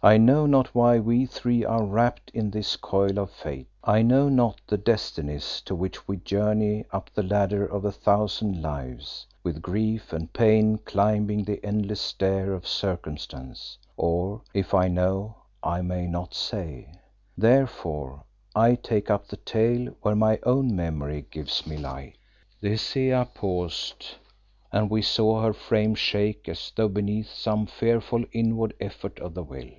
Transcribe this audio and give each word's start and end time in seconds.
I 0.00 0.16
know 0.16 0.46
not 0.46 0.76
why 0.76 1.00
we 1.00 1.26
three 1.26 1.64
are 1.64 1.82
wrapped 1.84 2.30
in 2.32 2.52
this 2.52 2.76
coil 2.76 3.18
of 3.18 3.32
fate; 3.32 3.66
I 3.82 4.00
know 4.02 4.28
not 4.28 4.60
the 4.68 4.78
destinies 4.78 5.60
to 5.62 5.74
which 5.74 6.06
we 6.06 6.18
journey 6.18 6.84
up 6.92 7.10
the 7.12 7.24
ladder 7.24 7.66
of 7.66 7.84
a 7.84 7.90
thousand 7.90 8.62
lives, 8.62 9.26
with 9.42 9.60
grief 9.60 10.12
and 10.12 10.32
pain 10.32 10.78
climbing 10.84 11.42
the 11.42 11.62
endless 11.66 12.00
stair 12.00 12.52
of 12.52 12.64
circumstance, 12.64 13.76
or, 13.96 14.40
if 14.54 14.72
I 14.72 14.86
know, 14.86 15.34
I 15.64 15.82
may 15.82 16.06
not 16.06 16.32
say. 16.32 16.92
Therefore 17.36 18.22
I 18.54 18.76
take 18.76 19.10
up 19.10 19.26
the 19.26 19.36
tale 19.38 19.92
where 20.02 20.14
my 20.16 20.38
own 20.44 20.76
memory 20.76 21.26
gives 21.28 21.66
me 21.66 21.76
light." 21.76 22.14
The 22.60 22.70
Hesea 22.70 23.30
paused, 23.34 24.04
and 24.70 24.88
we 24.90 25.02
saw 25.02 25.42
her 25.42 25.52
frame 25.52 25.96
shake 25.96 26.48
as 26.48 26.70
though 26.76 26.88
beneath 26.88 27.30
some 27.34 27.66
fearful 27.66 28.24
inward 28.32 28.74
effort 28.78 29.18
of 29.18 29.34
the 29.34 29.42
will. 29.42 29.70